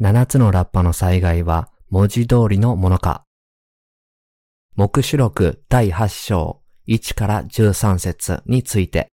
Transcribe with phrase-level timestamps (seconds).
[0.00, 3.24] 7つのラッパの災害は文字通りのものか
[4.74, 9.08] 目視録第8章1から13節について。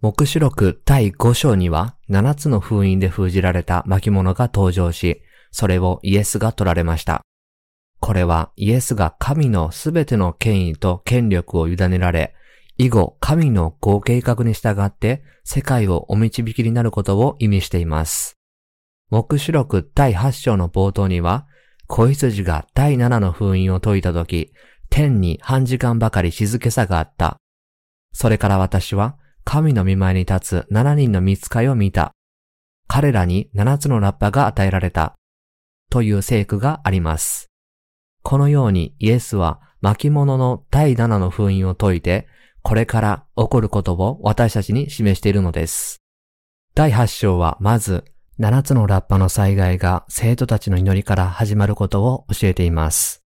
[0.00, 7.22] 目視録第5章には7つの封印で封じられた巻物が登場し、それをイエスが取られました。
[8.00, 12.34] これはイエスが神のすべての権威と権力を委ねられ、
[12.76, 18.37] 以後神のご計画に従って世界をお導きになることを意味しています。
[19.10, 21.46] 目視録第8章の冒頭には、
[21.86, 24.52] 子羊が第7の封印を解いたとき、
[24.90, 27.38] 天に半時間ばかり静けさがあった。
[28.12, 32.12] それから私は、神の見前に立つ7人の見つかいを見た。
[32.86, 35.14] 彼らに7つのラッパが与えられた。
[35.90, 37.48] という聖句があります。
[38.22, 42.28] このようにイエスは巻物の第7の封印を解いて、
[42.60, 46.02] これから起こることを私たちに示しているのです。
[46.74, 48.04] 第8章はまず、
[48.40, 53.24] 7つのラッパの災害が生徒たちの祈りから始まることを教えています。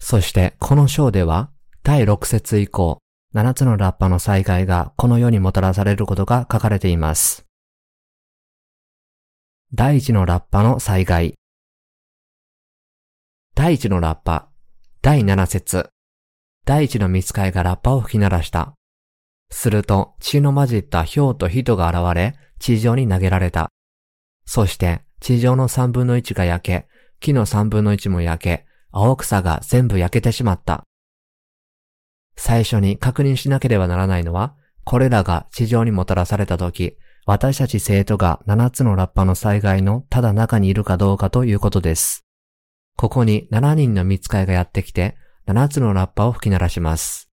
[0.00, 1.50] そしてこの章では
[1.84, 2.98] 第6節以降、
[3.34, 7.46] 7つのラッパの災害がこの世にもたらされることが書かれています。
[9.72, 11.34] 第1のラッパの災害。
[13.54, 14.48] 第1のラッパ、
[15.02, 15.88] 第7節。
[16.64, 18.74] 第1の見つかいがラッパを吹き鳴らした。
[19.50, 23.70] すると血の混じった氷と人が現れ、地上に投げられた。
[24.44, 26.88] そして地上の三分の一が焼け、
[27.20, 30.84] 木の三分の一も焼け、青草が全部焼けてしまった。
[32.36, 42.24] 最初に確認しなければならないのは、これらが地上にもたらされた時、私たち生徒が7つのラッパの災害のただ中にいるかどうかということです。
[42.96, 47.30] ここに7人の見つかいがやってきて、7つのラッパを吹き鳴らします。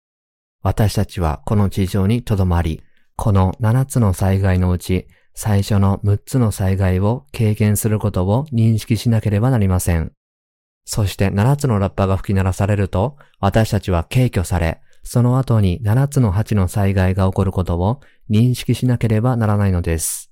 [0.63, 2.83] 私たちはこの地上に留まり、
[3.17, 10.13] この7つの災害のうち、最初の6つの災害を経験することを認識しなければなりません。
[10.85, 18.01] そして7つのラッパが吹き鳴らされると、私たちは軽挙され、その後に7つの8の災害が起こることを
[18.31, 20.31] 認識しなければならないのです。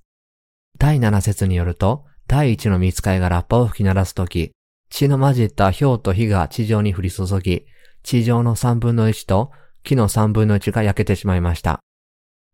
[0.79, 4.51] 第7節によると、第1の見つかいがラッパを吹き鳴らすとき、
[4.89, 7.65] 血の混じった氷と火が地上に降り注ぎ、
[8.03, 9.51] 地上の3分の1と
[9.83, 11.79] 木の3分の1が焼けてしまいました。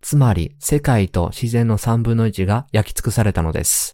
[0.02, 3.94] つまり、世界と自然の3分の1が焼き尽くされたのです。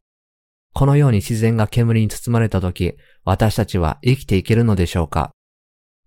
[0.74, 5.32] このように自然が煙に包まれたとき、私たちは生きていけるのでしょうか？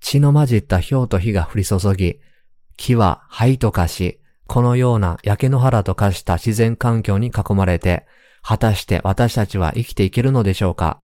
[0.00, 2.20] 血の混じった氷と火が降り注ぎ、
[2.76, 8.06] 木は灰と化し、このような焼け野原と化した自然環境に囲まれて、
[8.42, 11.00] 果たして私たちは生きていけるのでしょうか？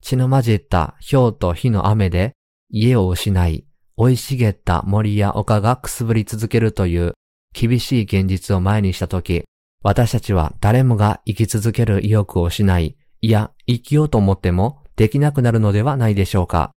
[0.00, 2.32] 血の混じった氷と火の雨で
[2.70, 7.12] 家を失い、生い茂った森や丘がくすぶり続けるという
[7.54, 9.44] 厳しい現実を前にしたとき、
[9.82, 16.72] 私たちは誰もが生き続ける意欲を失い、いや、生きようと思ってもできなくなるのではないでしょうか。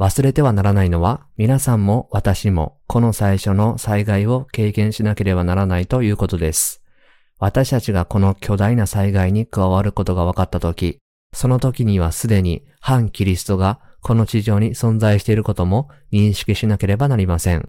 [0.00, 6.82] 忘れてはならないのは、皆さんも私もこの最初の災害を経験しなければならないということです。
[7.38, 10.98] 私たちがこの巨大な災害に加わることが分かったとき、
[11.32, 17.66] その時にはすでに反キリストがこの地上に存在していることも認識しなければなりません。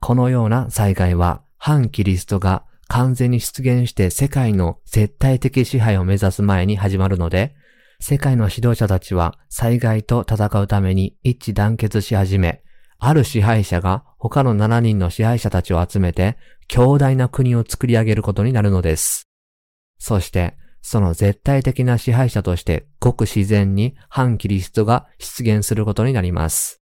[0.00, 7.54] このような災害は反キリストが完全に出現して世界の絶対的支配を目指す前に始まるので、
[7.98, 12.62] 世界の指導者たちは災害と戦うために一致団結し始め、
[12.98, 16.36] ある支配者が他の7人の支配者たちを集めて
[16.68, 19.28] 強大な国を作り上げることになるのです。
[19.98, 26.80] そして、その絶対的な支配者としてごく自然に反キリストが出現することになります。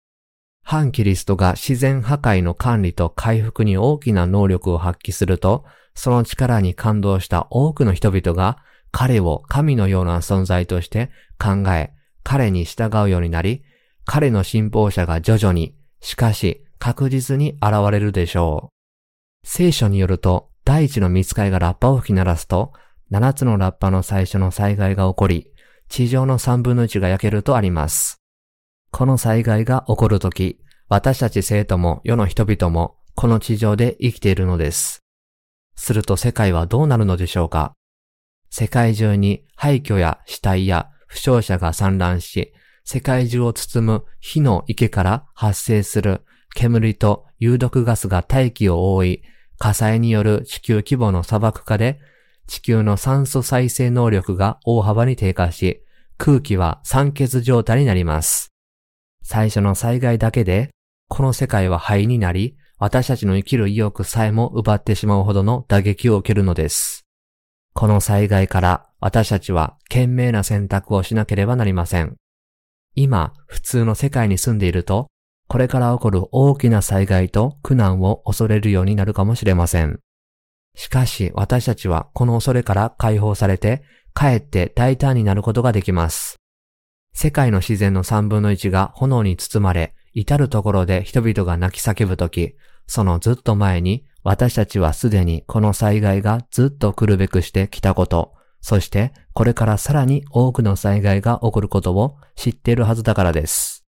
[0.70, 5.64] 反キリストが自然破壊の管理と回復に大きな能力を発揮すると、
[5.94, 8.58] その力に感動した多くの人々が
[8.92, 13.64] 彼を神のような存在として考え、彼に従うようになり、
[14.04, 19.48] 彼の信奉者が徐々に、しかし確実に現れるでしょう。
[19.48, 22.74] 聖書によると、第一の見つかいがラッパを吹き鳴らすと、
[23.08, 25.50] 七つのラッパの最初の災害が起こり、
[25.88, 28.17] 地上の三分の一が焼けるとあります。
[28.90, 30.58] この災害が起こるとき、
[30.88, 35.04] 私たち生徒も世の人々もこの地上で生きているのです。
[35.76, 37.74] すると世界はどうなるのでしょうか？
[38.50, 42.52] 世界中に廃墟や死体や負傷者が散乱し、
[42.84, 46.24] 世界中を包む火の池から発生する
[46.54, 49.22] 煙と有毒ガスが大気を覆い、
[49.58, 52.00] 火災による地球規模の砂漠化で
[52.46, 55.84] 地球の酸素再生能力が大幅に低下し、
[56.16, 58.48] 空気は酸欠状態になります。
[59.30, 60.70] 最初の災害だけで、
[61.10, 67.04] この世界は灰になり、私たちの生きる意欲さえも奪ってしまうほどの打撃を受けるのです。
[67.74, 72.16] この災害から私たちは賢明な選択をしなければなりません。
[72.94, 75.08] 今、普通の世界に住んでいると、
[75.46, 80.00] これから起こる大きな災害と苦難を恐れるようになるかもしれません。
[80.74, 83.82] しかし私たちはこの恐れから解放されて、
[84.14, 86.37] かえって大胆になることができます。
[87.20, 92.54] 世界の自然の三分の一が炎に包まれ、至るところで人々が泣き叫ぶとき、
[92.86, 103.84] そのずっと前に私たちはすでにこの災害がずっと来るべくしてきたこと、そしてこれからさらに多くの災害が起こることを知っているはずだからです。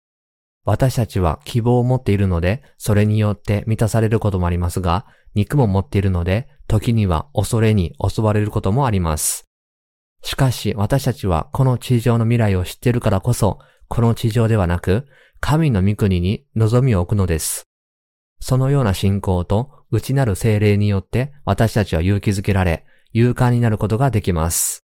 [0.64, 9.46] 私たちは希望を持っているので、それによって満たされることもありますが、肉も持っているので、時には恐れに襲われることもあります。
[10.26, 15.06] しかし私たちはこの地上の未来を知っているからこそ、この地上ではなく、
[15.38, 17.68] 神の御国に望みを置くのです。
[18.40, 24.84] そのような信仰と内なる精霊によって私たちは勇気づけられ、勇敢になることができます。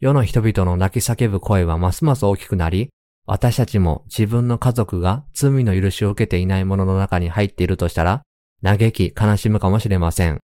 [0.00, 2.90] 世の人々の泣き叫ぶ声はますます大きくなり、
[3.24, 8.20] 私たちも自分の家族が罪の許しを受けていないものの中に入っているとしたら、
[8.62, 10.40] 嘆き悲しむかもしれません。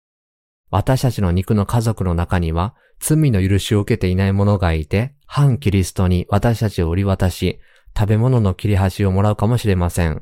[0.70, 7.60] 私たちの肉の家族の中には、罪の許しを受けていない者がいて、反キリストに私たちを売り渡し、
[7.98, 10.22] 食べ物の切り端をもらうかもしれません。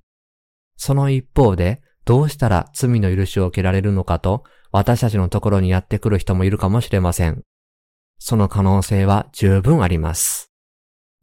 [0.77, 7.43] その一方で、どうしたら罪の許しを受けられるのかと、私たちのところにやってくる人もいるかもしれません。
[8.17, 10.51] その可能性は十分あります。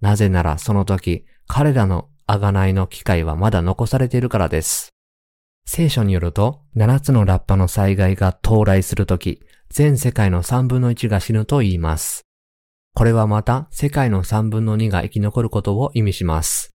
[0.00, 4.90] なぜならその時、彼らの贖いの機会はまだ残されているからです。
[5.64, 9.42] 聖書によると、7つのラッパの災害が到来するとき、
[9.76, 12.24] 全世界の3分の1が死ぬと言います。
[12.94, 16.70] これはまた世界の3分の2が生き残ることを意味します。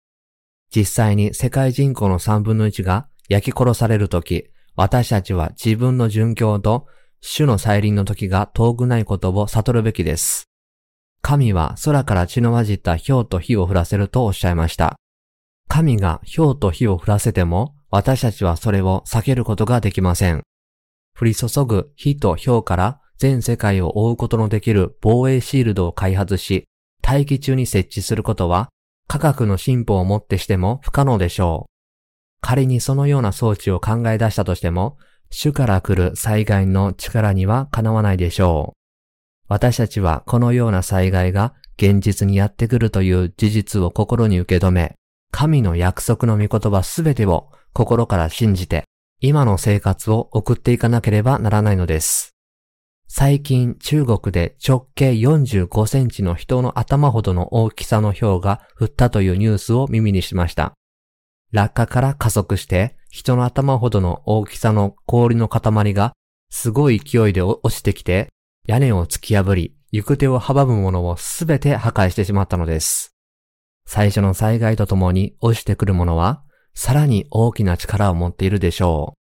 [0.69, 6.85] 実際に世界人口の3分の1が焼き殺されるとき、私たちは自分の殉教と
[7.21, 10.51] 主の再臨の時が遠くないことを悟るべきです。
[11.23, 14.95] 神は空から血の混じった氷と火を降らせるとおっしゃいました。
[15.67, 20.43] 神が氷と火を降らせても、私たちはそれを避けることができません。
[21.21, 26.65] 降り注ぐ火と氷から全世界を覆うことのできる防衛シールドを開発し、
[27.03, 28.69] 大気中に設置することは、
[29.07, 31.71] 科学の進歩をもってしても不可能でしょう。
[32.41, 34.97] 仮にそのような装置を考え出したとしても、
[35.29, 38.81] 主から来る災害の力にはかなわないでしょう。
[39.47, 44.95] 私たちはこのような災害が現実にやってくるという事実を心に受け止め、
[45.31, 48.85] 神の約束の御言葉すべてを心から信じて、
[49.23, 52.35] 今の生活を送っていかなければならないのです。
[53.07, 60.73] 最近中国で直径45センチの人の頭ほどの大きさの氷が降ったというニュースを耳にしました。
[61.51, 66.13] 落下から加速して人の頭ほどの大きさの氷の塊が
[66.49, 68.29] すごい勢いで落ちてきて
[68.65, 73.13] 屋根を突き破り行く手を阻むものをすべて破壊してしまったのです。
[73.85, 79.21] 最初の災害とともに落ちてくるものはさらに大きな力を持っているでしょう。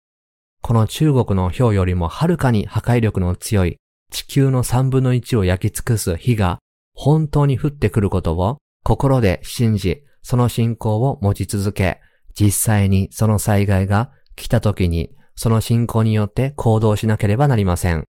[0.63, 3.79] この中国の氷よりもはるかに破壊力の強い
[4.11, 6.59] 地球の三分の一を焼き尽くす火が
[6.95, 12.01] 本当に降ってくることを心で信じ、その信仰を持ち続け、
[12.39, 18.05] 実際にその災害が来た時にその信仰によって行動しなければなりません。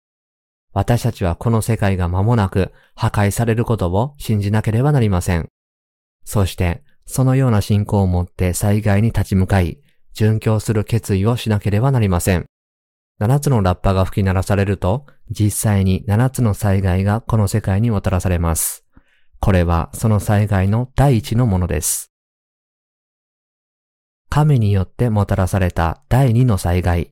[0.72, 5.48] 私たちはこの世界が間もなく破壊されることを信じなければなりません。
[6.24, 9.80] そしてそのような信仰を持って災害に立ち向かい、
[10.14, 12.46] 殉教する決意をしなければなりません。
[13.18, 18.84] 七つのラッパが吹き鳴らされると、実際に七つの災害がこの世界にもたらされます。
[19.40, 22.12] これはその災害の第一のものです。
[24.28, 27.10] 神によってもたらされた第二の災害。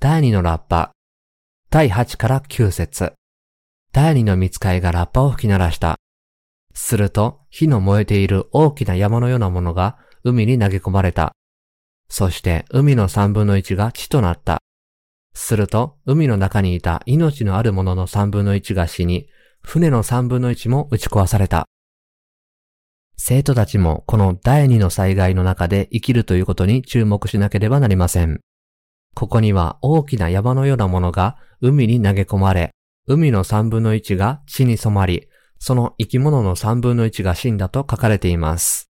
[0.00, 0.92] 第二のラッパ。
[1.70, 3.12] 第八から九節。
[3.92, 5.96] 第二の見つかいがラッパを吹き鳴らした。
[6.78, 11.32] すると、火の燃えている大きな山のようなものが海に投げ込まれた。
[12.08, 14.58] そして海の三分の一が地となった。
[15.34, 19.26] すると、海の中にいた命のあるものの三分の一が死に、
[19.62, 21.66] 船の三分の一も打ち壊された。
[23.16, 28.40] 生徒たちもこの第二の災害の中で生きるということに注目しなければなりません。
[29.14, 32.72] ここには大きな山のようなものが海に投げ込まれ、
[33.06, 38.90] 海の三分の一が地に染まり、その生き物の三分の一が死んだと書かれています。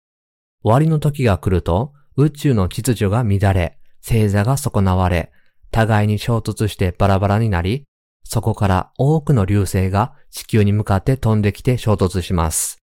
[0.63, 5.31] 終わりの時が来ると、宇宙の秩序が乱れ、星座が損なわれ、
[5.71, 7.85] 互いに衝突してバラバラになり、
[8.25, 12.79] そこから多くの流星が地球に向かって飛んできて衝突します。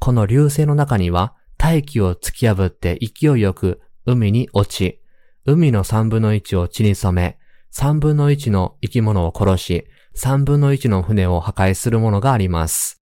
[0.00, 5.00] この流星の中には大気を突き破って勢いよく海に落ち、
[5.46, 7.38] 海の三分の一を地に染め、
[7.72, 13.00] 3分の1の生き物を殺し、3分の1の船を破壊するものがあります。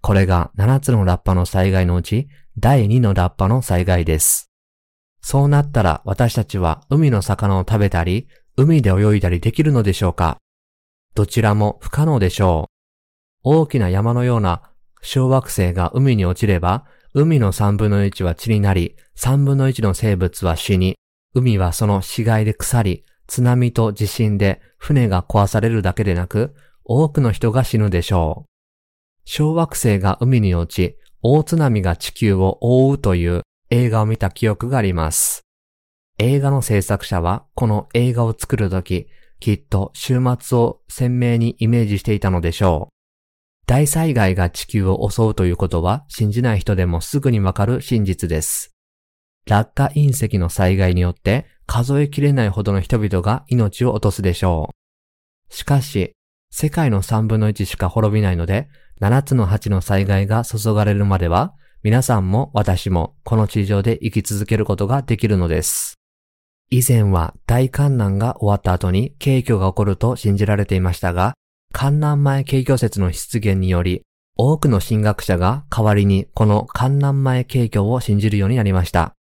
[0.00, 2.28] これが7つのラッパの災害のうち
[2.58, 4.50] 第2のラッパの災害です。
[5.20, 10.38] そうなったら私たちは海の魚を食べたり、海で泳いだりできるのでしょうか？
[11.14, 12.70] どちらも不可能でしょう。
[13.42, 14.62] 大きな山のような
[15.02, 20.96] 小惑星が海に落ちれば、海の3分の1は血になり、3分の1の生物は死に、
[21.34, 26.54] 海はその死骸で腐り、津波と地震で船が壊されるだけでなく、
[26.84, 28.50] 多くの人が死ぬでしょう。
[29.24, 35.42] 小惑星が海に落ち、大津波が地球を覆うという映画を見た記憶があります。
[36.18, 39.08] 映画の制作者はこの映画を作るとき、
[39.40, 42.94] きっと週末を鮮明にイメージしていたのでしょう。
[43.66, 48.74] 大災害が地球を襲うということは信じない人でもすぐにわかる真実です。
[49.46, 54.70] 落下隕石の災害によって数えきれないほどの人々が命を落とすでしょ
[55.50, 55.54] う。
[55.54, 56.12] しかし、
[56.50, 58.68] 世界の3分の1しか滅びないので、
[59.02, 65.98] 7つの8の災害が注がれるまでは、皆さんも私もこの地上で生き続けることができるのです。
[66.70, 71.34] 以前は大観難が終わった後に景挙が起こると信じられていましたが、
[71.72, 74.02] 観難前景挙説の出現により、
[74.36, 79.14] 多くの神学者が代わりにこの観難前景挙を信じるようになりました。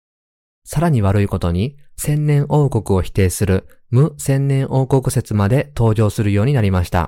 [0.63, 7.07] さらに悪いことに、千年王国を否定する無千年王国説まで登場するようになりました。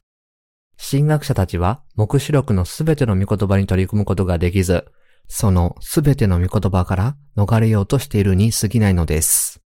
[0.77, 4.85] 神学者たちは、目視録のすべての御言葉に取り組むことができず、
[5.27, 9.59] そのすべての御言葉から逃れようとしているに過ぎないのです。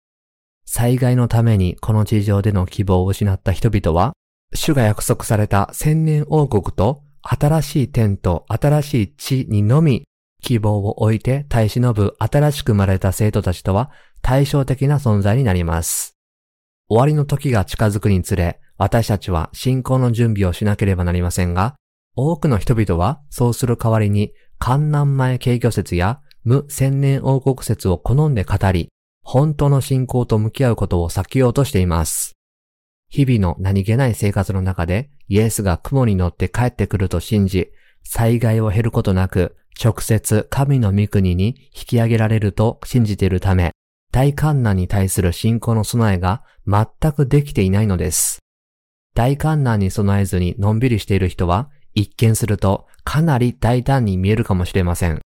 [0.66, 4.14] 災害のためにこの地上での希望を失った人々は、
[4.54, 10.06] 主が約束された千年王国と新しい天と新しい地にのみ
[10.42, 16.16] 希望を置いて耐え忍ぶ新しく生まれた生徒たちとは対照的な存在になります。
[16.88, 21.76] 終わりの時が近づくにつれ、私たちは信仰の準備をしなければなりませんが、
[22.16, 28.90] 多くの人々はそうする代わりに、観南前景挙説や無千年王国説を好んで語り、
[29.24, 32.34] 本当の信仰と向き合うことを避けようとしています。
[33.10, 37.70] 日々の何気ない生活の中でイエスが雲に乗って帰ってくると信じ、
[38.04, 43.72] 災害を減ることなく直接神の御国に引き上げられると信じているため、
[44.12, 48.40] 大観難に対する信仰の備えが全くできていないのです。
[49.14, 55.22] 大観難に備えずにのんびりしている人は、一見するとかなり大胆に見えるかもしれません。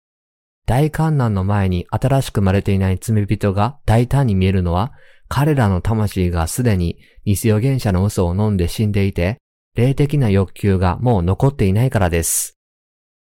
[0.66, 4.92] 大観難の前に新しく生まれていない罪人が大胆に見えるのは、
[5.28, 9.38] 彼らの魂がすでに偽予言者の嘘を飲んで死んでいて、
[9.74, 12.56] 霊的な欲求がもう残っていないからです。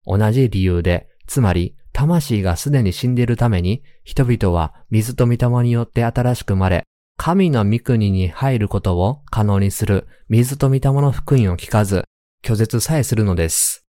[0.06, 6.86] 同じ理由で、つまり魂がすでに死んでいるために、人々は水と御霊によって新しく生まれ、
[7.18, 12.06] 神の御国に入ることを可能にする水と御霊の福音を聞かず、
[12.42, 13.86] 拒絶さえするのです。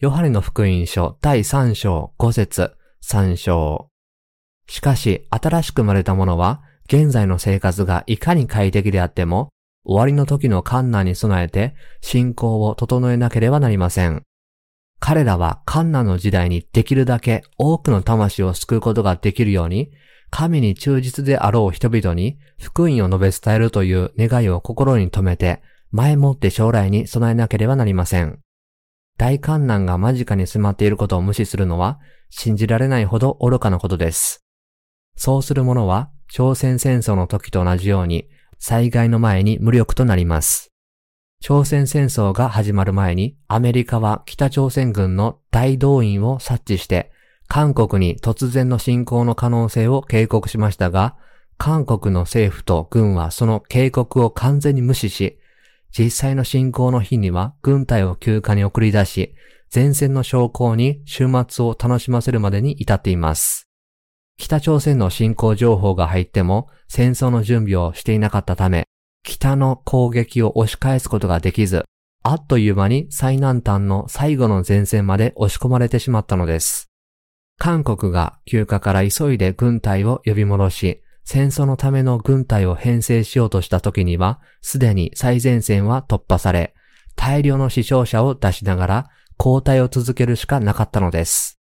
[0.00, 3.88] ヨハネの福音書第3章5節3章。
[4.66, 9.50] しかし、新しく生まれた者は、現在の生活がいかに快適であっても、
[9.84, 14.25] 終わりの時の観難に備えて、信仰を整えなければなりません。
[15.08, 19.92] 彼らは観難の時代にできるだけ多くの魂を救うことができるように、
[20.30, 28.40] 神に忠実であろう人々に福音を述べ伝えるという願いを心に留めて、前もって将来に備えなければなりません。
[29.16, 34.44] 大観難が間近に迫っていることを無視するのは、信じられないほど愚かなことです。
[35.14, 40.72] そうする者は、朝鮮戦争の時と同じように、災害の前に無力となります。
[41.40, 47.12] 朝鮮戦争が始まる前に、アメリカは北朝鮮軍の大動員を察知して、
[47.48, 51.16] 韓国に突然の侵攻の可能性を警告しましたが、
[51.58, 55.38] 韓国の政府と軍はその警告を完全に無視し、
[55.96, 59.34] 実際の侵攻の日には軍隊を休暇に送り出し、
[59.74, 63.68] 前線の将校に週末を楽しませるまでに至っています。
[64.36, 68.86] 北朝鮮の侵攻情報が入っても戦争の準備をしていなかったため、
[69.26, 71.84] 北の攻撃を押し返すことができず、
[72.22, 76.88] あっという間に最南端の最後の前線まで押し込まれてしまったのです。
[77.58, 86.72] 韓国が休暇から急いで軍隊を呼び戻し、戦争のための軍隊を編成しようとした時には、すでに最前線は突破され、
[87.16, 91.58] 大量の死傷者を出しながら交代を続けるしかなかったのです。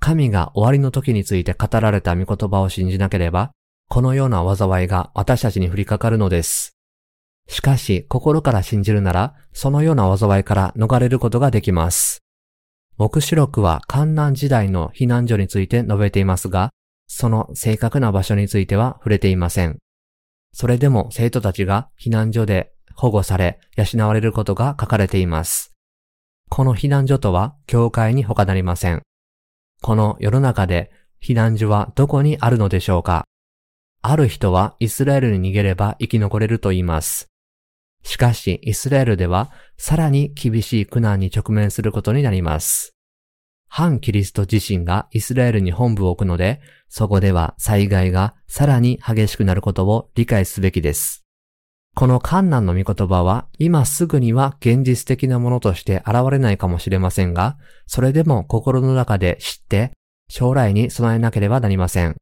[0.00, 3.50] 神が終わりの時について語られた御言葉を信じなければ、
[3.88, 6.75] このような災いが私たちに降りかかるのです。
[7.48, 12.22] しかし、心から信じるなら、そのような災いから逃れることができます。
[12.98, 16.70] 目視録は観南時代の避難所について述べていますが、
[17.06, 19.78] その正確な場所については触れていません。
[20.52, 25.72] それでも生徒たちが避難所で保護され、養われることが書かれています。
[26.48, 29.02] この避難所とは、教会に他なりません。
[29.82, 30.90] この世の中で、
[31.22, 33.26] 避難所はどこにあるのでしょうか
[34.02, 37.28] ある人はイスラエルに逃げれば生き残れると言います。
[38.06, 42.94] しかし、イスラエルでは、さらに厳しい苦難に直面することになります。
[43.66, 51.24] 反キリスト自身がイスラエルに本部を置くので、そこでは災害がさらに激しくなることを理解すべきです。
[51.96, 59.90] この観難の御言葉は今すぐには現実的なものとして現れないかもしれませんが、それでも心の中で知って
[60.28, 62.14] 将来に備えなければなりません。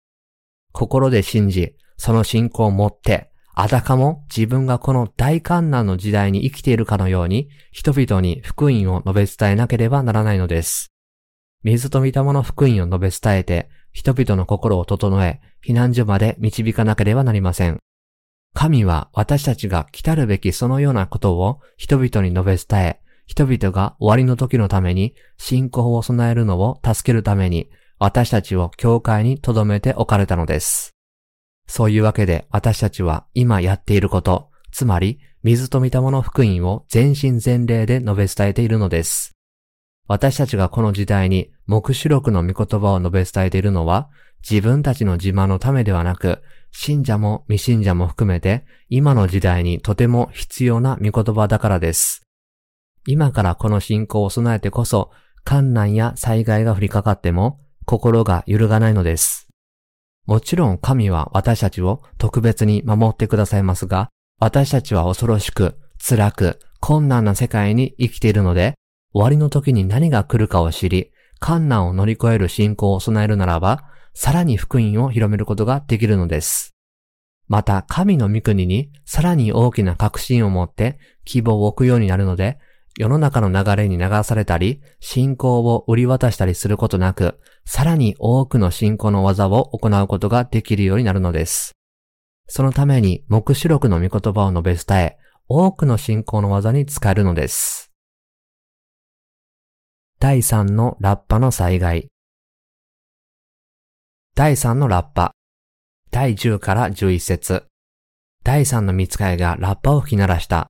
[0.73, 10.92] 心で信じ、その信仰を持って、あたかも自分がこの大観難の時代に生きているかのように、人々に福音を述べ伝えなければならないのです。
[11.62, 17.78] 水と御霊の福音を述べ伝えて、人々の心を整え、避難所まで導かなければなりません。
[18.54, 30.94] 神は私たちが来たるべきそのようなことを人々に述べ伝え、人々が終わりの時のために信仰を備えるのを助けるために私たちを教会に留めておかれたのです。
[31.66, 39.33] そういうわけで私たちは今やっていること、つまり水と御霊の福音を全身全霊で述べ伝えているのです。
[40.06, 44.11] 私たちがこの時代に目視録の御言葉を述べ伝えているのは
[44.49, 46.42] 自分たちの自慢のためではなく
[46.76, 52.23] 信者も未信者も含めて、今の時代にとても必要な御言葉だからです。
[53.06, 55.11] 今からこの信仰を備えてこそ、
[55.44, 59.44] 観難や災害が降りかかっても、心が揺るがないのです。
[60.26, 64.09] もちろん神は私たちを特別に守ってくださいますが、
[64.40, 68.75] 私たちは恐ろしく、辛く、困難な世界に生きているので、
[69.12, 73.84] 終わりの時に何が来るかを知り、観難を乗り越える信仰を備えるならば、
[74.15, 76.75] さらに福音を広めることができるのです。
[77.47, 82.58] また、神の御国にさらに大きな確信を持って希望を置くようになるので、
[82.97, 91.73] 世の中の流れに流されたり、信仰を売り渡したりすることなく、さらに多くの信仰の技を行うことができるようになるのです。
[92.47, 97.91] そのために、目視録の御言葉を述べ伝え、多くの信仰の技に使えるのです。
[100.21, 102.09] 第3のラッパの災害。
[104.37, 105.33] 第3のラッパ。
[106.11, 107.67] 第10から11節
[108.45, 110.69] 第3の見つかいがラッパを吹き鳴らした。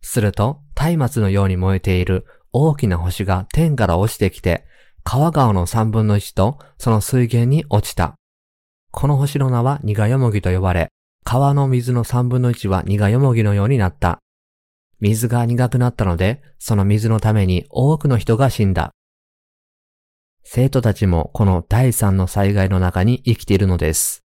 [0.00, 0.62] すると、
[0.96, 4.64] 松明のように燃えている大きな星が天から落ちてきて、
[5.04, 8.14] 川川の三分の一とその水源に落ちた。
[8.90, 10.88] この星の名は苦よもぎと呼ばれ、
[11.24, 14.18] 川の水の三分の一は苦よもぎのようになった。
[15.00, 18.90] 水が苦くなったので、その水のために多くの人が死んだ。
[20.42, 24.22] 生徒たちもこの第三の災害の中に生きているのです。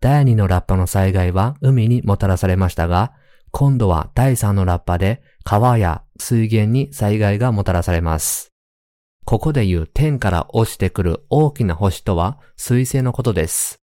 [0.00, 3.12] 第二のラッパの災害は海にもたらされましたが、
[3.50, 8.52] 今度は第三のラッパで川や水源に災害がもたらされます。
[9.24, 13.80] ここで言う天から落ちてくる大きな星とは水星のことです。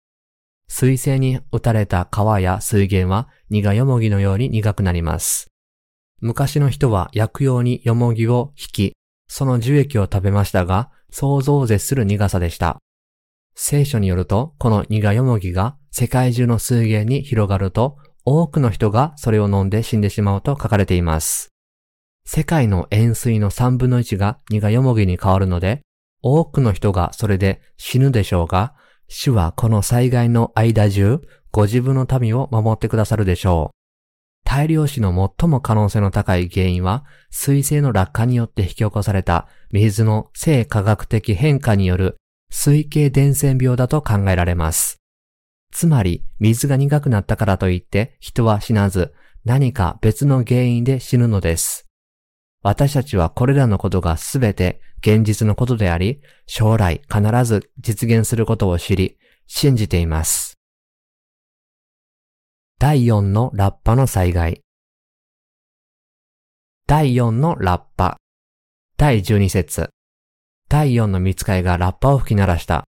[0.69, 5.53] 水星に打たれた川や水源は苦よもぎのように苦くなります。
[6.21, 8.93] 昔の人は薬用によもぎを引き、
[9.29, 12.79] その樹液を食べましたが、想像を絶する苦さでした。
[13.55, 21.51] 聖書によると、この苦よもぎが世界中の水源に広がると、多くの人がそれを飲んで死んでしまうと書かれています。
[22.25, 25.81] 世界の塩水の3分の1が苦よもぎに変わるので、
[26.23, 28.75] 多くの人がそれで死ぬでしょうが、
[29.09, 33.77] 主はこの災害の間中、ご自分の民を守ってくださるでしょう。
[34.45, 42.17] 大量死の最も可能性の高い原因は、水星の落下によって引き起こされた水の性科学的変化による
[42.51, 45.02] 水系伝染病だと考えられます。
[45.73, 51.89] つまり、水が苦くなったからといって人は死なず、何か別の原因で死ぬのです。
[52.63, 60.59] 私たちはこれらのことがすべて現実のことであり、将来必ず実現することを知り、信じています。
[62.79, 64.61] 第4のラッパの災害。
[66.87, 68.19] 第4のラッパ。
[68.97, 69.89] 第12節。
[70.69, 72.85] 第4の見つかいがラッパを吹き鳴らした。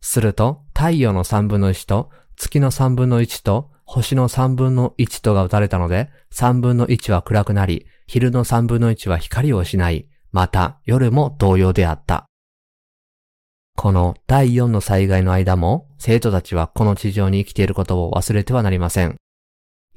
[0.00, 12.24] すると、太陽の3分の1と、月の3分の1と、星の3分の1とが打たれたので、3分の1は暗くなり、昼の3分の1は光を失い、また夜も同様であった。
[13.76, 19.16] この第4の災害の間も、生徒たちはこの地上に生きていることを忘れてはなりません。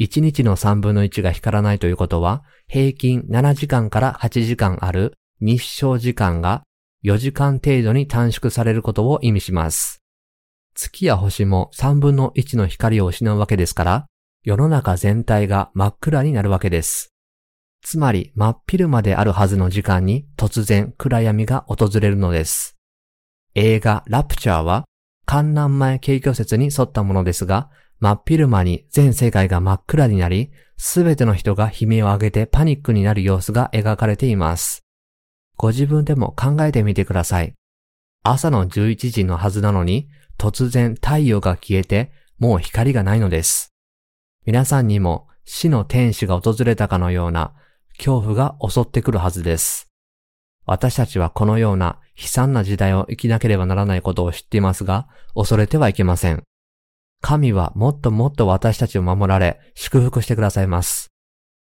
[0.01, 6.63] 1日の3分の1が光らないということは、平均7時間から8時間ある日照時間が
[7.05, 10.02] 4時間程度に短縮されることを意味します。
[10.75, 14.05] 月や星も3分の1の光を失うわけですから、
[14.43, 17.13] 世の中全体が真っ暗になるわけです。
[17.81, 22.77] つまり真っ昼まであるはずの時間に突然暗闇が訪れるのです。
[23.55, 24.85] 映画ラプチャーは
[25.25, 34.83] 観南前景挙説に沿ったものですが、真っ昼間に全世界が真っ暗になり、すべての人が悲鳴を上げてパニックになる様子が描かれています。
[35.55, 37.53] ご自分でも考えてみてください。
[38.23, 40.07] 朝の11時のはずなのに、
[40.43, 43.73] 突然太陽が消えて、もう光がないのです。
[44.45, 47.53] 皆さんにも死の天使が訪れたかのような
[47.97, 49.87] 恐怖が襲ってくるはずです。
[50.65, 56.43] 私たちはこのような悲惨な時代を生きなければならないことを知っていますが、恐れてはいけません。
[57.21, 61.07] 神はもっともっと私たちを守られ、祝福してくださいます。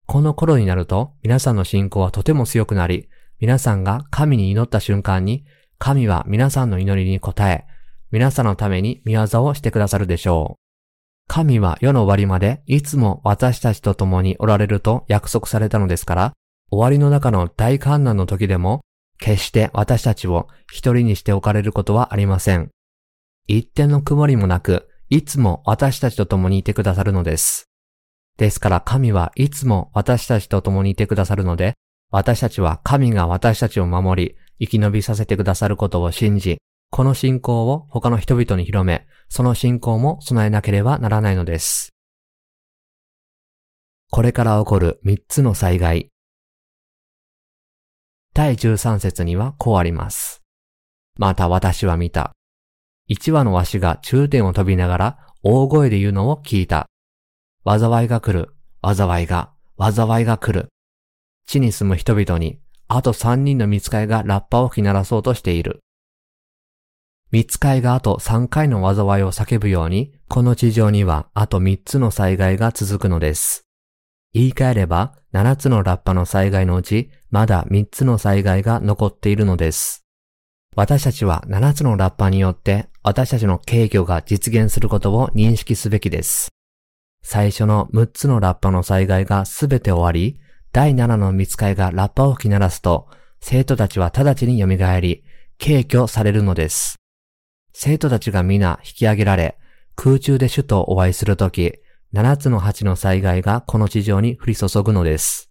[0.08, 5.44] この頃になると、皆さんの信仰はとても強くなり、皆さんが神に祈った瞬間に、
[5.78, 7.64] 神は皆さんの祈りに応え、
[8.12, 10.66] 皆さんのために見業をしてくださるでしょう。
[11.28, 16.32] 神は世の終わりまでいつも私たちと共におられると約束されたのですから、
[16.70, 18.80] 終わりの中の大観難の時でも、
[19.18, 22.70] 決して私たちを一人にしておかれることはありません。
[23.46, 27.66] 一点の曇りもなく、いつも私たちと共にいてくださるのです。
[28.36, 31.74] ですから神はいつも私たちと共にいてくださるので、
[32.10, 36.58] 私たちは神が私たちを守り、生き延びさせてくださることを信じ、
[36.90, 41.92] この信仰を他の人々に広め、その信仰も備えなければならないのです。
[44.10, 46.10] これから起こる三つの災害。
[48.32, 50.42] 第13節にはこうあります。
[51.18, 52.32] また私は見た。
[53.08, 56.86] 一羽のわしが中点を飛びながら大声で言うのを聞いた。
[57.64, 58.54] 災いが来る。
[58.82, 60.68] 災いが、災いが来る。
[61.46, 65.80] 地に住む人々に、あと三人の見つかいがラッパを吹き鳴らそうとしている。
[67.32, 73.66] 見つかいがあと3回の災いを叫ぶように、この地上にはあと3つの災害が続くのです。
[74.32, 80.04] 言い換えれば、7つのラッパの災害のうち、まだ3つの災害が残っているのです。
[80.76, 86.48] 私たちは7つのラッパによって私たちの軽挙が実現することを認識すべきです。
[87.22, 90.38] 最初の6つのラッパの災害がすべて終わり、
[90.72, 93.08] 第7の見つかいがラッパを吹き鳴らすと、
[93.40, 94.66] 生徒たちは直ちに蘇
[95.00, 95.24] り、
[95.58, 96.96] 軽挙されるのです。
[97.78, 99.58] 生徒たちが皆引き上げられ、
[99.96, 101.74] 空中で主とお会いするとき、
[102.10, 105.50] 七つの八の災害がこの地上に降り注ぐのです。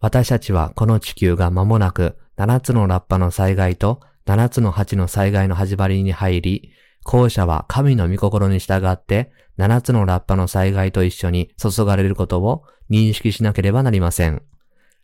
[0.00, 6.72] 私たちはこの地球が間もなく七つのラッパの災害と七つの八の災害の始まりに入り、
[7.04, 14.42] 後者は神の御心に従って七つのラッパの災害と一緒に注がれることを認識しなければなりません。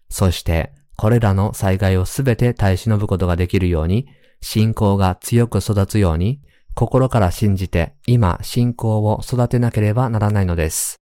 [0.08, 4.08] そして、これらの災害をすべて耐え忍ぶことができるように、
[4.40, 6.40] 信仰が強く育つように、
[6.74, 10.96] 心から信じて今信仰を育てなければならないのです。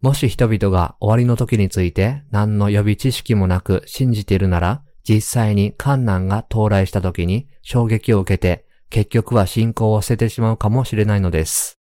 [0.00, 11.78] もし人々が終わりの時について何の予備知識もなく信じているなら、実際に観難が到来した時に衝撃を受けて結局は信仰を捨ててしまうかもしれないのです。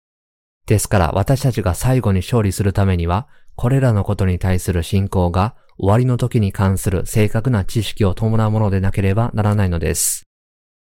[0.66, 10.25] ですから私たちが最後に勝利するためには、これらのことに対する信仰が終わりの時に関する正確な知識を伴うものでなければならないのです。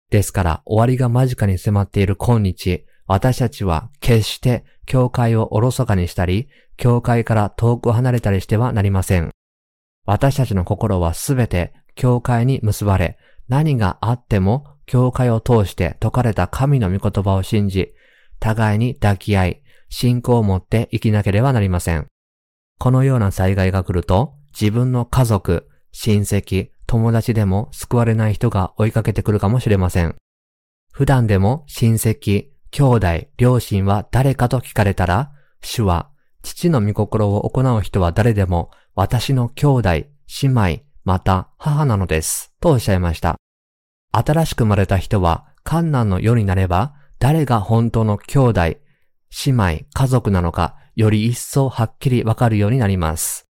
[0.09, 9.31] ですから終わりが間近に迫っている今日、私たちは決して教会をおろそかにしたり、教会から遠く離れたりしてはなりません。
[10.05, 13.17] 私たちの心はすべて教会に結ばれ、
[13.49, 17.93] 何があっても教会を通して説かれた神の御言葉を信じ、
[18.39, 22.07] 互いに抱き合い、信仰を持って生きなければなりません。
[22.79, 30.15] このような災害が来ると、自分の家族、親戚、友達でも救われない人が追いかけてくるかもしれません。
[30.91, 36.10] 普段でも親戚、兄弟、両親は誰かと聞かれたら、主は、
[36.43, 40.08] 父の御心を行う人は誰でも、私の兄弟、姉
[40.43, 42.54] 妹、また母なのです。
[42.60, 43.38] とおっしゃいました。
[44.12, 53.46] 新しく生まれた人は、観難の世になれば、誰が本当の兄弟、姉妹、家族なのか、より一層はっきりわかるようになります。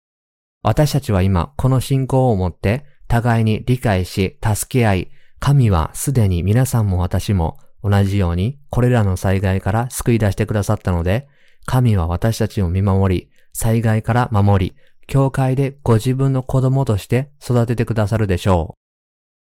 [0.62, 11.28] 私たちは今、この信仰を持って、互いに理解し、助け合い、神はすでに皆さんも私も同じようにこれらの災害から救い出してくださったので、
[11.66, 14.76] 神は私たちを見守り、災害から守り、
[15.08, 18.82] 教会でご自分の子供として育ててくださるでしょう。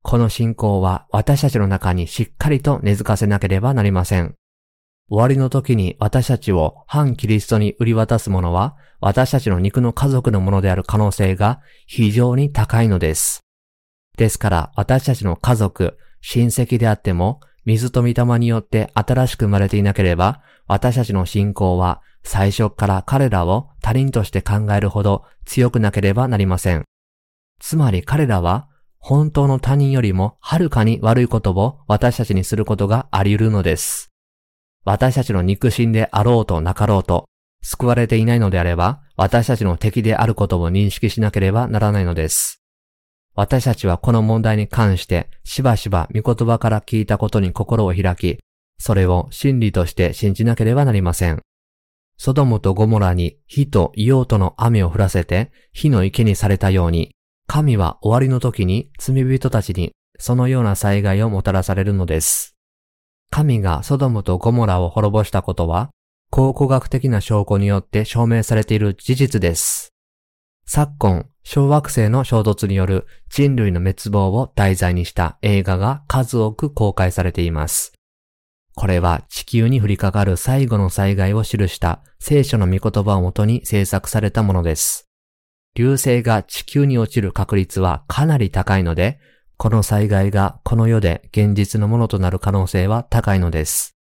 [0.03, 4.35] この信仰は私たちの中にしっかりと根付かせなければなりません。
[5.09, 13.41] 終わりの時に私たちを反キリストに売り渡すものは私たちの肉の家族のものである可能性が非常に高いのです。
[14.17, 26.85] ですから私たちの家族、親戚であっても、水と御霊によって新しく生まれていなければ、私たちの信仰は最初から彼らを他人として考えるほど強くなければなりません。
[27.61, 34.11] つまり彼らは本当の他人よりもはるかに悪いことを私たちにすることがあり得るのです。
[34.87, 37.29] 私たちの肉親であろうとなかろうと、
[37.61, 42.63] 救われていないのであれば、私たちの敵であることを認識しなければならないのです。
[43.35, 48.39] 私たちはこの問題に関してしばしば御言葉から聞いたことに心を開き、
[48.79, 51.43] それを真理として信じなければなりません。
[52.17, 57.11] ソドムとゴモラに火と硫黄との雨を降らせて火の池にされたように、
[57.49, 62.56] 神は終わりの時に罪人たちにそのような災害をもたらされるのです。
[63.31, 65.91] 神がソドムとゴモラを滅ぼしたことは、
[66.31, 69.93] 考古学的な証拠によって証明されている事実です。
[70.67, 77.93] 昨今、小惑星の衝突による人類の滅亡を題材にした映画が数多く公開されています。
[78.75, 85.09] これは地球に降りかかる最後の災害を記した聖書の御言葉をもとに制作されたものです。
[85.77, 89.21] 流星が地球に落ちる確率はかなり高いので、
[89.59, 93.97] この災害がこの世で現実のものとなる可能性は高いのです。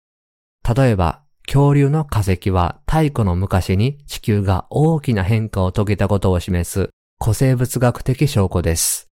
[0.76, 9.08] 例えば、恐竜の化石は太古の昔に地球が大きな変化を遂げたことを示す古生物学的証拠です。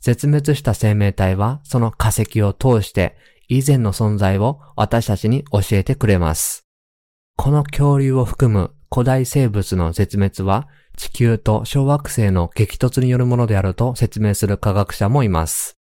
[0.00, 3.16] 絶滅した生命体はその化石を通して
[3.48, 6.66] 以前の存在を私たちに教えてくれます。
[7.36, 10.68] この恐竜を含む古代生物の絶滅は
[11.00, 15.78] 地球と小惑星の激突によるものであると説明する科学者もいます。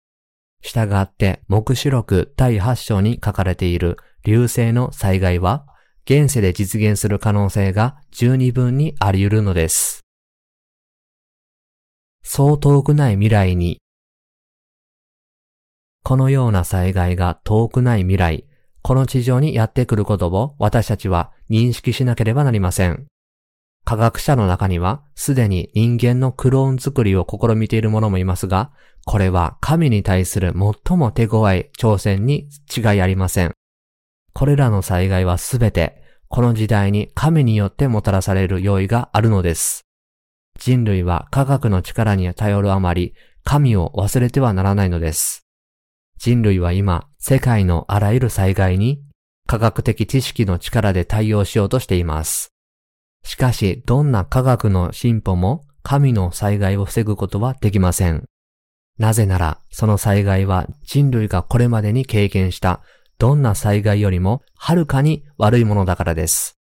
[0.63, 5.67] したがって、目視録第8章に書かれている流星の災害は、
[6.07, 10.01] 現世で実現する可能性が十二分にあり得るのです。
[12.23, 13.83] そう遠くない未来に、
[16.05, 18.47] このような災害が遠くない未来、
[18.81, 23.09] この地上にやってくることを私たちは認識しなければなりません。
[23.85, 28.71] 科学者の中にはすでに人間のクローン作りを試みている者もいますが、
[29.05, 30.55] これは神に対する
[30.87, 33.53] 最も手強い挑戦に違いありません。
[34.33, 39.83] これらの災害はすべてこの時代に神によってもたらされる用意があるのです。
[40.59, 43.15] 人類は科学の力に頼るあまり
[43.45, 45.45] 神を忘れてはならないのです。
[46.19, 49.03] 人類は今世界のあらゆる災害に
[49.47, 52.52] 科学的知識の力で対応しようとしています。
[53.25, 58.25] しかし、どんな科学の進歩も神の災害を防ぐことはできません。
[58.99, 62.83] なぜなら、その災害は人類がこれまでに経験した
[63.19, 66.59] どんな災害よりもはるかに悪いものだからです。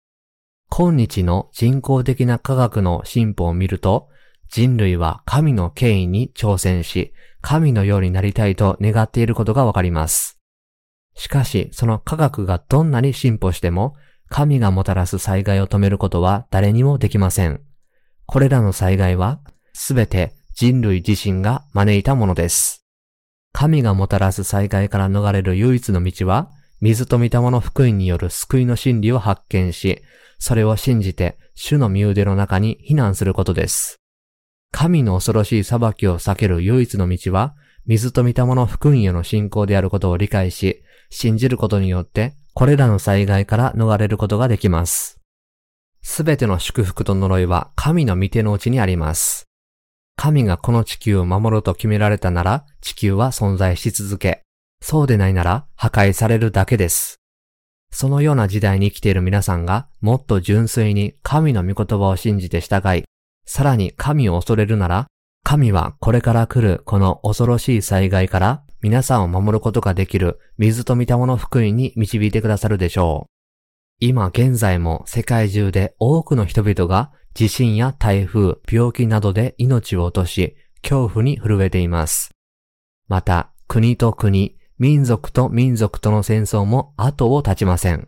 [0.69, 4.08] 今日の人工的な科学の進歩を見ると、
[4.50, 10.39] 人類は神の権威に挑戦し、神のようになりたいと願っていることがわかります。
[11.15, 13.95] しかし、その科学がどんなに進歩しても、
[14.32, 17.62] 神がもたらす災害を止めることは誰にもできません。
[18.26, 19.41] これらの災害は
[19.74, 22.86] すべて人類自身が招いたものです。
[23.52, 30.02] 神がもたらす災害から逃れる唯一の道は、水と御霊の福音による救いの真理を発見し、
[30.39, 34.00] それを信じて主の身腕の中に避難することです。
[34.72, 37.54] 神の恐ろしい裁きを避ける唯一の道は、
[37.86, 45.20] 水と御霊の福音への信仰であることを理解し、信じることによってこれらの災害から逃れることができます。
[46.02, 49.46] すべての祝福と呪いは神の御手の内にあります。
[50.18, 54.44] 神がこの地球を守ると決められたなら地球は存在し続け、
[54.82, 57.18] そうでないなら破壊されるだけです。
[57.92, 63.04] そのような時代に生きている皆さんがもっと純粋に神の御言葉を信じて従い、
[63.46, 65.08] さらに神を恐れるなら、
[65.44, 73.32] 神はこれから来るこの恐ろしい災害から皆さんを守ることができる水と御霊の福音に導いてくださるでしょう。
[74.00, 82.32] 今現在も世界中で多くの人々が地震や台風、病気などで命を落とし、恐怖に震えています。
[83.08, 88.08] また、国と国、民族と民族との戦争も後を絶ちません。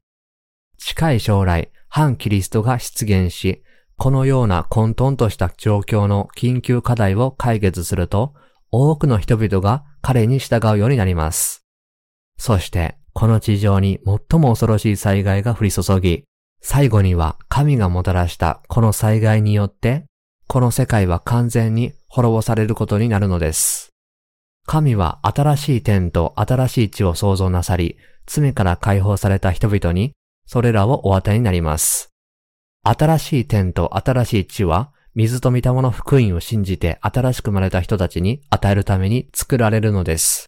[0.78, 3.64] 近い将来、反キリストが出現し、
[3.98, 8.34] このような混沌とした状況の緊急課題を解決すると、
[8.72, 11.64] 多くの人々が彼に従うようになります。
[12.38, 16.26] そして、この地上に最も恐ろしい災害が降り注ぎ、
[16.62, 20.06] 最後には神がもたらしたこの災害によって、
[20.48, 23.94] この世界は完全に滅ぼされることになるのです。
[24.66, 30.12] 神は新しい天と新しい地を創造なさり、罪から解放された人々に、
[30.46, 32.10] それらをお与えになります。
[32.84, 40.48] 新しい天と新しい地は、水と御霊の福音を信じて新しく生まれた人たちに与えるために作られるのです。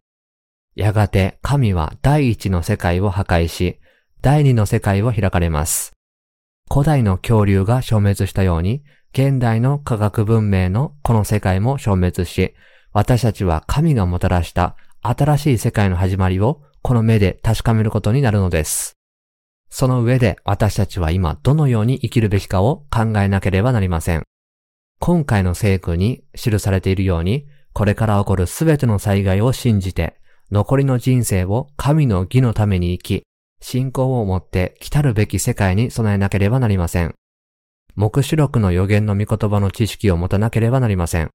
[0.76, 3.80] やがて神は第一の世界を破壊し、
[4.22, 5.94] 第二の世界を開かれます。
[6.72, 12.56] 古代の恐竜が消滅したように、現代の科学文明のこの世界も消滅し、
[12.92, 18.98] 私たちは神がもたらした新しい世界の始まりをこの目で確かめることになるのです。
[19.70, 24.24] その上で私たちは今どのように生きるべきかを考えなければなりません。
[25.06, 33.24] 今回の聖句に記されているように、これから起こるすべての災害を信じて、残りの人生を神の義のために生き、
[33.62, 37.14] 信仰を持って来たるべき世界に備えなければなりません。
[37.94, 41.30] 目視録の予言の御言葉の知識を持たなければなりません。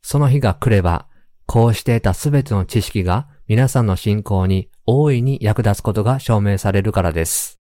[0.00, 1.06] その日が来れば、
[1.44, 7.60] こうして得たすべての知識が皆さんの信仰に大いに役立つことが証明されるからです。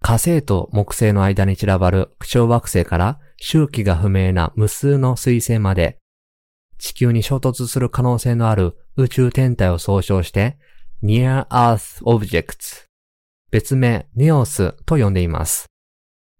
[0.00, 5.98] 火星と木星の間に散らばる小惑星から周期が不明な無数の水星まで、
[6.78, 10.56] 地球に衝突する可能性のある宇宙天体を総称して
[11.02, 12.86] Near Earth Objects、
[13.50, 15.66] 別名ネオスと呼んでいます。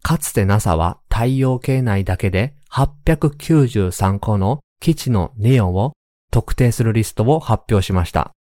[0.02, 5.92] かつて NASA は太陽系内だけで893個の基地のネオを
[6.30, 8.32] 特定するリストを発表しました。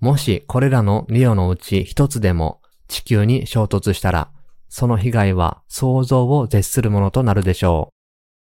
[0.00, 4.32] もしこれらのネオのうち一つでも地球に衝突したら、
[4.70, 7.94] その被害は想像を絶するものとなるでしょう。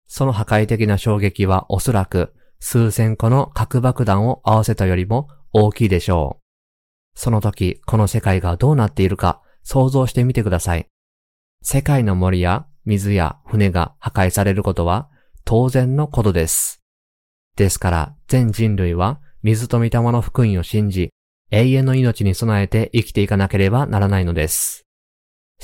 [0.06, 7.18] その破壊的な衝撃はおそらく数千個の核爆弾を合わせたよりも大きいでしょう。
[7.18, 10.86] その時、この世界がどうなっているか想像してみてください。
[11.62, 15.08] 世界の森や水や船が破壊されることは
[15.44, 16.82] 当然のことです。
[17.56, 21.10] ですから全人類は水と御霊の福音を信じ、
[21.50, 24.81] 永遠の命に備えて生きていかなければならないのです。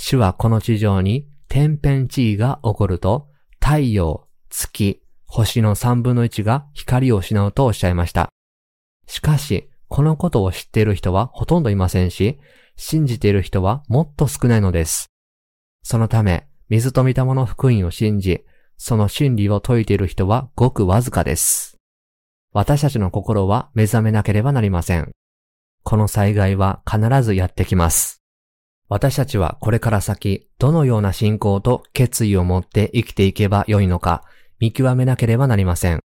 [0.00, 3.28] 主はこの地上に天変地異が起こると、
[3.60, 8.30] 太陽、月、星の三分の一が光を失うとおっしゃいました。
[9.06, 12.38] しかし、このことを知っている人はほとんどいませんし、
[12.76, 15.08] 信じている人はもっと少ないのです。
[15.82, 18.44] そのため、水と御霊の福音を信じ、
[18.76, 21.76] その真理を説いている人はごくわずかです。
[22.52, 25.10] 私たちの心は目覚めなければなりません。
[25.82, 28.17] この災害は必ずやってきます。
[28.88, 34.24] 私たちはこれから先、どのような信仰と決意を持って生きていけばよいのか、
[34.60, 36.00] 見極めなければなりません。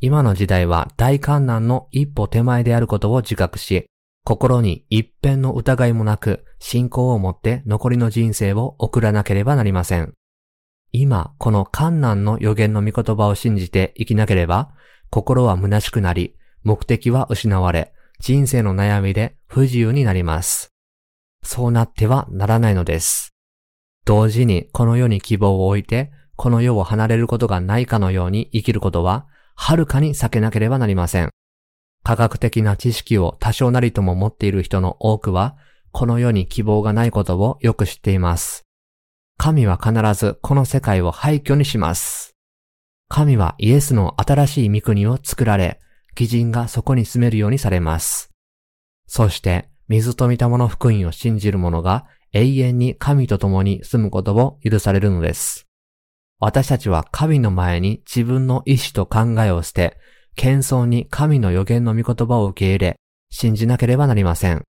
[0.00, 3.86] 今の時代は大観難の一歩手前であることを自覚し、
[4.24, 10.14] 心に一片の疑いもなく信仰を持って残りの人生を送らなければなりません。
[10.92, 14.72] 今、この観難の予言の御言葉を信じて生きなければ、
[15.10, 20.69] 心は虚しくなり、目的は失われ、人生の悩みで不自由になります。
[21.42, 23.34] そうなってはならないのです。
[24.04, 31.30] 同時にこの世に希望を置いて、この世を離れることがないかのように生きることは、はるかに避けなければなりません。
[32.02, 35.56] 科学的な知識を多少なりとも持っている人の多くは、
[35.92, 38.64] この世に希望がないことをよく知っています。
[39.36, 42.34] 神は必ずこの世界を廃墟にします。
[43.08, 45.80] 神はイエスの新しい御国を作られ、
[46.18, 48.30] 義人がそこに住めるようにされます。
[49.06, 55.66] そして、水と御霊の福音を信じる者が永遠に神と共に住むことを許されるのです。
[56.38, 59.98] 私たちは神の前に自分の意志と考えを捨て、
[60.36, 63.00] 謙遜に神の予言の御言葉を受け入れ、
[63.30, 64.62] 信じなければなりません。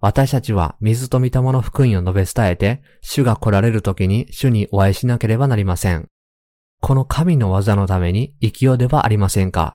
[0.00, 6.08] 私たちは水と御霊の福音を述べ伝えて、主が来られる時に主にお会いしなければなりません。
[6.80, 9.74] この神の技のために生きようではありませんか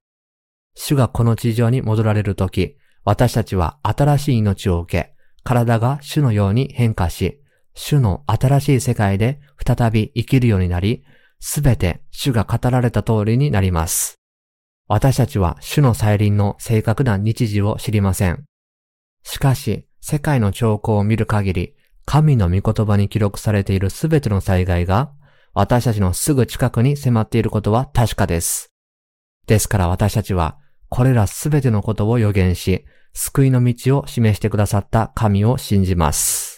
[0.73, 2.75] 主がこの地上に戻られる時、
[3.05, 7.41] 私たちは新しい命を受け、体が主のように変化し、
[7.75, 11.03] 主の新しい世界で再び生きるようになり、
[11.39, 14.19] すべて主が語られた通りになります。
[14.87, 18.45] 私たちは主の再臨の正確な日時を知りません。
[19.23, 25.11] しかし、世界の兆候を見る限り、神の御言葉に記録されているすべての災害が、
[25.53, 28.73] 私たちのすぐ近くに迫っていることは確かです。
[29.47, 30.57] ですから私たちは、
[30.93, 36.52] これらすべてのことを予言し、救いの道を示してくださった神を信じます。